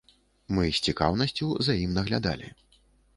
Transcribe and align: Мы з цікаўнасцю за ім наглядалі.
Мы 0.59 0.63
з 0.69 0.79
цікаўнасцю 0.93 1.49
за 1.67 1.75
ім 1.85 1.93
наглядалі. 1.99 2.49